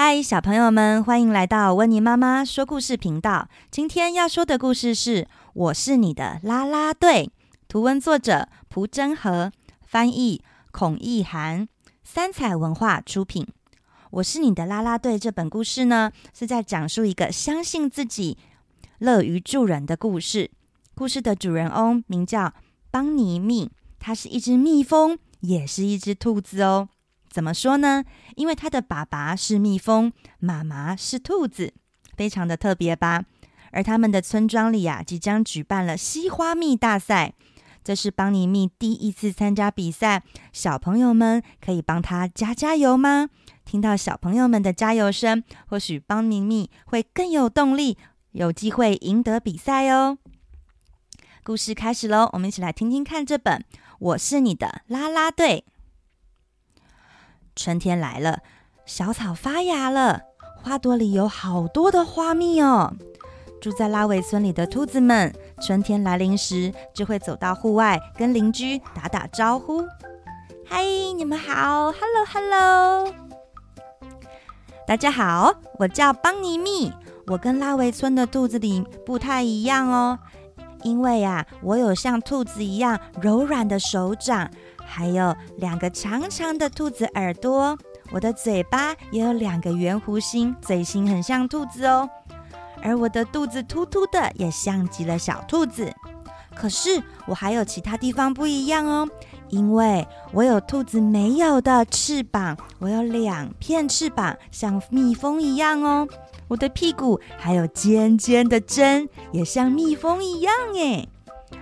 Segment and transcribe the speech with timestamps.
[0.00, 3.48] 嗨，小朋友们，欢迎来到温妮妈妈说故事频道。
[3.68, 5.22] 今天要说的故事是
[5.54, 7.24] 《我是你的啦啦队》，
[7.66, 9.50] 图文作者蒲真和，
[9.82, 10.40] 翻译
[10.70, 11.66] 孔奕涵，
[12.04, 13.42] 三彩文化出品。
[14.10, 18.38] 《我是你的啦啦队》这本故事呢，是在讲述一个相信自己、
[18.98, 20.52] 乐于助人的故事。
[20.94, 22.54] 故事的主人翁名叫
[22.92, 23.68] 邦尼蜜，
[23.98, 26.88] 它是一只蜜蜂，也是一只兔子哦。
[27.30, 28.04] 怎么说呢？
[28.36, 31.74] 因为他的爸爸是蜜蜂，妈妈是兔子，
[32.16, 33.24] 非常的特别吧。
[33.70, 37.34] 而他们的村庄里啊，即将举办了吸花蜜大赛，
[37.84, 40.22] 这是邦尼蜜第一次参加比赛。
[40.52, 43.28] 小朋友们可以帮他加加油吗？
[43.66, 47.98] 听到小朋友们的加油声，或许邦尼蜜会更有动力，
[48.32, 50.16] 有机会赢得比赛哦。
[51.44, 53.58] 故事开始喽，我们一起来听听看这本
[53.98, 55.64] 《我是你的啦啦队》。
[57.58, 58.38] 春天来了，
[58.86, 60.20] 小草发芽了，
[60.62, 62.94] 花朵里有好多的花蜜哦。
[63.60, 69.84] 住在拉维村里的兔子们，春天来临时就会走到户外跟邻居打打招呼。
[70.64, 70.84] 嗨，
[71.16, 73.12] 你们好，Hello Hello，
[74.86, 76.92] 大家好，我叫邦尼蜜，
[77.26, 80.16] 我跟拉维村的兔子里不太一样哦，
[80.88, 84.50] 因为呀，我有像兔子一样柔软的手掌。
[84.90, 87.76] 还有两个长长的兔子耳朵，
[88.10, 92.08] 我的嘴巴也有两个圆弧形，嘴型很像兔子哦。
[92.82, 95.92] 而我的肚子凸凸的，也像极了小兔子。
[96.56, 99.06] 可是我还有其他地方不一样哦，
[99.50, 106.08] 因为我有兔子没有的翅膀，我有两片翅膀，像蜜蜂一样哦。
[106.48, 111.08] 我的屁股还有尖尖的针，也像蜜蜂一样诶。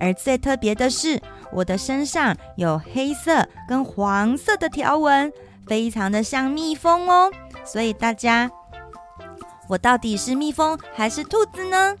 [0.00, 1.20] 而最特别的是，
[1.52, 5.32] 我的身上有黑色跟黄色的条纹，
[5.66, 7.30] 非常的像蜜蜂哦。
[7.64, 8.50] 所以大家，
[9.68, 11.96] 我到底是蜜蜂还是兔子呢？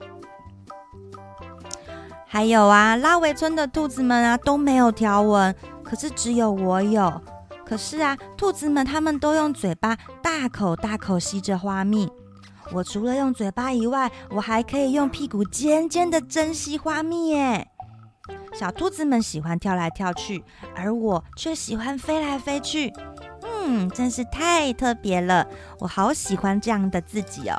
[2.26, 7.20] 还有啊，拉维村的兔子们啊都没有条纹，可是只有我有。
[7.64, 12.08] 可是啊，兔子们他们都用嘴巴大口大口吸着花蜜，
[12.72, 17.68] 我除了用嘴巴以外，我还可以用屁股尖尖的珍惜花蜜耶。
[18.52, 22.92] 小兔子们喜欢跳来跳去，而我却喜欢飞来飞去。
[23.42, 25.46] 嗯，真是太特别了，
[25.78, 27.56] 我好喜欢这样的自己哦。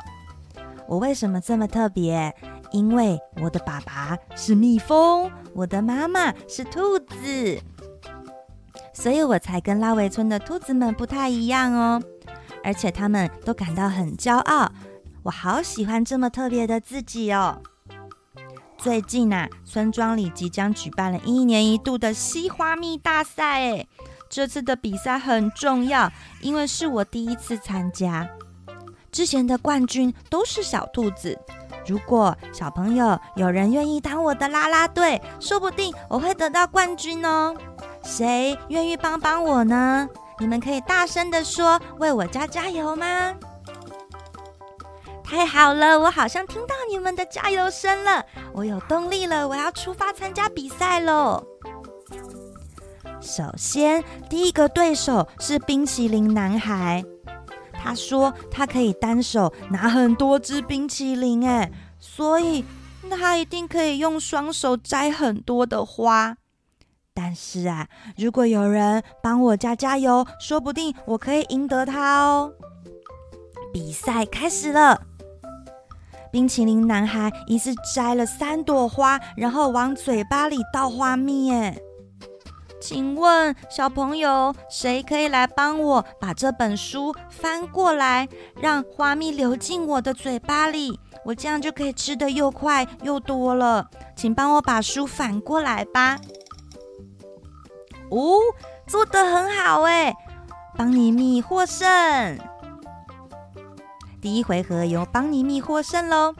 [0.86, 2.34] 我为什么这么特别？
[2.72, 7.60] 因为我的爸爸是蜜蜂，我的妈妈是兔子，
[8.92, 12.00] 所以我才跟拉维村的兔子们不太一样哦。
[12.62, 14.70] 而且他们都感到很骄傲，
[15.22, 17.60] 我好喜欢这么特别的自己哦。
[18.78, 23.60] 最近啊，村庄里即将举办了一年一度的吸花蜜大赛。
[23.60, 23.86] 哎，
[24.30, 26.10] 这次的比赛很重要，
[26.40, 28.26] 因为是我第一次参加。
[29.12, 31.38] 之前的冠军都是小兔子。
[31.86, 37.54] 如果小朋友有人愿意当我的啦啦队，说不定我会得到冠军哦。
[38.02, 40.08] 谁愿意帮帮我呢？
[40.38, 43.34] 你们可以大声地说，为我加加油吗？
[45.30, 51.46] 太好了，我好像听到你们的加油声了，我有动力了，我要出发参加比赛喽。
[53.20, 57.04] 首先，第一个对手是冰淇淋男孩，
[57.72, 61.70] 他说他可以单手拿很多只冰淇淋，哎，
[62.00, 62.64] 所以
[63.08, 66.36] 他一定可以用双手摘很多的花。
[67.14, 67.86] 但是啊，
[68.16, 72.52] 如果有人帮我加加油，说不定我可以赢得他哦。
[73.72, 75.02] 比赛开始了。
[76.32, 81.52] 冰淇淋男孩一次摘了三朵花，然后往嘴巴里倒花蜜。
[81.52, 81.76] 哎，
[82.80, 88.28] 请问小朋友，谁可以来帮我把这本书翻过来，
[88.60, 90.98] 让花蜜流进我的嘴巴里？
[91.24, 93.86] 我这样就可以吃得又快又多了。
[94.16, 96.18] 请帮我把书反过来吧。
[98.10, 98.38] 哦，
[98.86, 100.14] 做得很好哎，
[100.76, 101.86] 邦尼蜜获胜。
[104.20, 106.34] 第一回合由邦尼蜜获胜喽。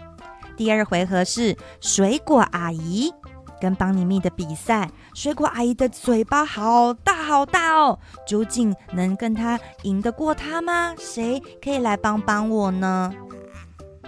[0.54, 3.10] 第二回合是水果阿姨
[3.58, 4.90] 跟邦尼蜜的比赛。
[5.14, 10.94] 水果阿姨的嘴巴好大好大哦，究竟能跟她赢得过她吗？
[10.98, 13.10] 谁可以来帮帮我呢？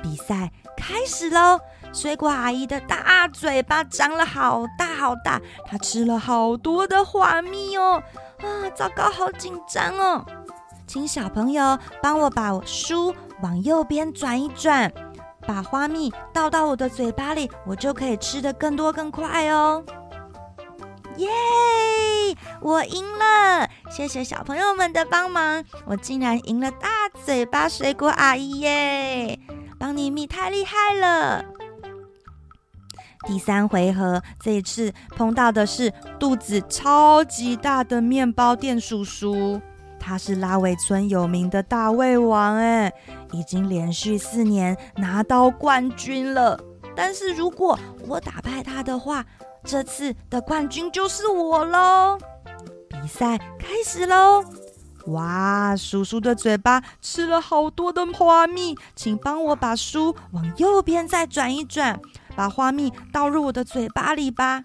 [0.02, 1.58] 比赛开始喽！
[1.94, 8.02] 水果阿姨的大嘴巴张了好大好大，她吃了好多的花蜜哦。
[8.40, 10.26] 啊，糟糕，好紧张哦！
[10.86, 13.14] 请小朋友帮我把书。
[13.42, 14.90] 往右边转一转，
[15.46, 19.84] 把花蜜倒到我的嘴巴里，我就可以吃得更多更快哦！
[21.16, 21.28] 耶，
[22.60, 23.68] 我赢了！
[23.90, 26.88] 谢谢小朋友们的帮忙，我竟然赢了大
[27.24, 29.38] 嘴巴水果阿姨耶！
[29.78, 31.44] 邦妮蜜太厉害了。
[33.26, 39.60] 第三回合，这一次碰到的是肚子超级大的面包店叔叔，
[40.00, 42.92] 他是拉维村有名的大胃王，哎，
[43.32, 46.58] 已经连续四年拿到冠军了。
[46.94, 49.24] 但是如果我打败他的话，
[49.64, 52.18] 这次的冠军就是我喽！
[52.88, 54.44] 比赛开始喽！
[55.06, 62.00] 哇，叔叔的嘴巴吃了好多的花蜜，请帮我把书往右边再转一转。
[62.36, 64.62] 把花蜜倒入我的嘴巴里吧！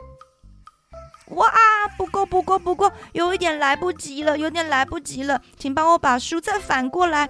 [1.31, 1.51] 哇，
[1.97, 7.29] 不够，不够，不够，有一点来不及了，有点来不及了，请帮我把书再反过来，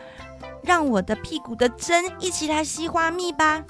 [0.67, 3.63] 让我的屁股的针一起来吸花蜜吧！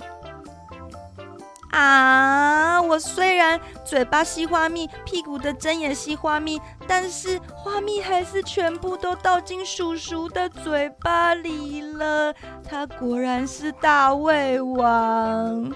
[1.69, 12.33] 啊，我虽然嘴巴吸花蜜，屁股的针也吸花蜜，但是花蜜还是全部都倒进叔叔的嘴巴里了。
[12.67, 15.71] 他果然是大胃王。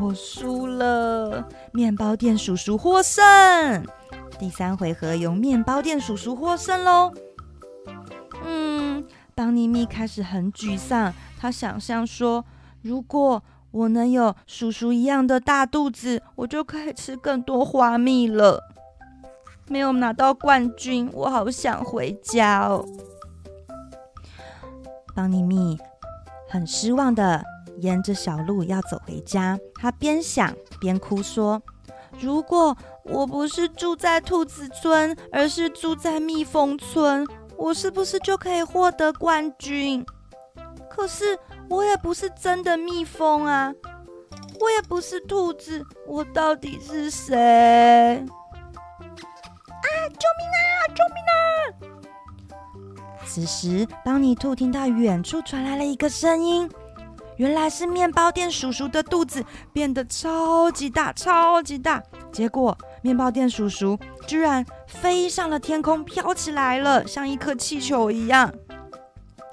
[0.00, 3.84] 我输了，面包店叔叔获胜。
[4.38, 7.12] 第三回合由面包店叔叔获胜喽。
[9.42, 12.44] 邦妮蜜开始很沮丧，她想象说，
[12.80, 13.42] 如果
[13.72, 18.62] 我能有叔叔一样的大肚子，我就可以吃更多花蜜了。
[19.66, 22.86] 没有拿到冠军，我好想回家哦。
[25.12, 25.76] 邦妮蜜
[26.48, 27.42] 很失望的。
[27.78, 31.60] 沿着小路要走回家，他边想边哭说
[32.20, 37.26] ：“如果我不是住在兔子村，而是住在蜜蜂村，
[37.62, 40.04] 我是不是就可以获得冠军？
[40.90, 41.38] 可是
[41.70, 43.72] 我也不是真的蜜蜂啊，
[44.58, 48.18] 我也不是兔子，我到底是谁？
[48.18, 49.86] 啊！
[50.08, 50.66] 救命啊！
[50.88, 56.68] 救命啊！”此时，邦尼兔听到远处传来了一个声音。
[57.36, 62.02] 原来是面包店叔叔的肚子变得超级大，超级大。
[62.32, 68.52] 结果面包店叔叔居然飞上了天空，飘起来了，像一颗气球一样。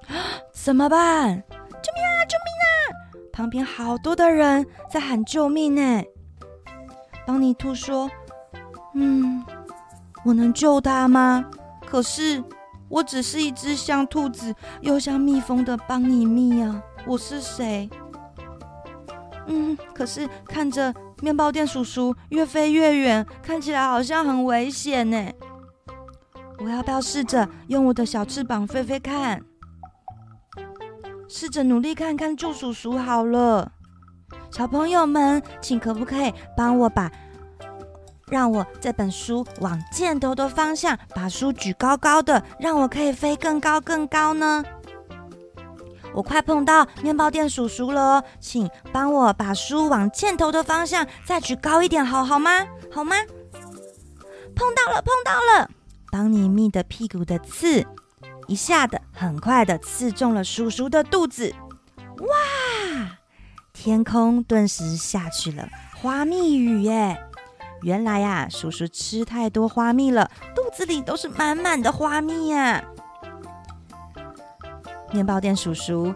[0.53, 1.43] 怎么办？
[1.49, 2.25] 救命啊！
[2.25, 3.31] 救命啊！
[3.31, 6.03] 旁边好多的人在喊救命呢。
[7.27, 8.09] 邦尼兔说
[8.95, 9.45] ：“嗯，
[10.23, 11.45] 我能救他吗？
[11.85, 12.43] 可是
[12.87, 17.89] 我只是一只像兔子又像蜜蜂的邦尼蜜啊。”我是谁？
[19.47, 25.29] 嗯，可是看着面包店叔叔越飞越远，看起来好像很危险呢。
[26.59, 29.41] 我要不要试着用我的小翅膀飞飞看？
[31.27, 33.71] 试着努力看看救叔叔好了。
[34.51, 37.11] 小朋友们，请可不可以帮我把
[38.27, 44.63] 让我这本书往箭头的方向，把书举高高的，让我可以飞更高更高呢？
[46.13, 52.51] 我快碰到面包店叔叔了，请帮我把书往箭头的方向再举高一点，好好吗？
[52.91, 53.15] 好吗？
[54.55, 55.69] 碰到了，碰到了！
[56.11, 57.85] 邦尼蜜的屁股的刺，
[58.47, 61.53] 一下的很快的刺中了叔叔的肚子。
[62.17, 63.17] 哇！
[63.71, 67.17] 天空顿时下起了花蜜雨耶！
[67.83, 72.83] 原来呀，叔叔吃太多花蜜了，肚子里都是满满的花蜜呀。
[75.11, 76.13] 面包店叔叔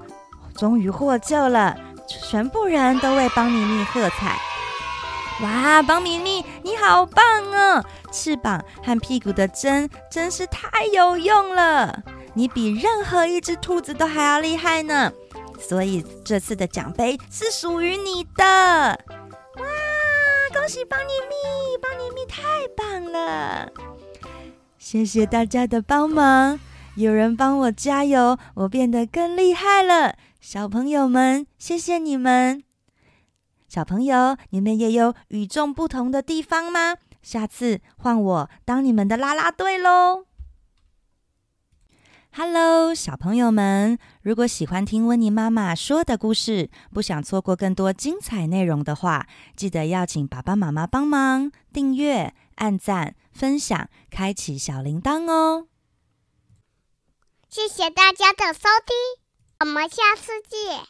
[0.55, 1.75] 终于获救了，
[2.07, 4.37] 全部人都为邦妮蜜喝彩。
[5.41, 7.83] 哇，邦妮蜜，你好棒哦！
[8.11, 12.03] 翅膀和屁股的针真是太有用了，
[12.35, 15.11] 你比任何一只兔子都还要厉害呢。
[15.59, 18.45] 所以这次的奖杯是属于你的。
[18.45, 19.65] 哇，
[20.53, 22.43] 恭喜邦妮蜜，邦妮蜜太
[22.77, 23.71] 棒了！
[24.77, 26.59] 谢谢大家的帮忙。
[26.95, 30.15] 有人帮我加油，我变得更厉害了。
[30.39, 32.63] 小朋友们，谢谢你们。
[33.67, 36.97] 小朋友，你们也有与众不同的地方吗？
[37.23, 40.25] 下次换我当你们的啦啦队喽
[42.35, 55.67] ！Hello，小朋友们，如果喜欢听温妮妈妈说的故事，不想错过更多精彩内容的话，记得要请爸爸妈妈帮忙订阅、按赞、分享、开启小铃铛哦。
[57.53, 58.95] 谢谢大家的收听，
[59.59, 60.87] 我们下次见。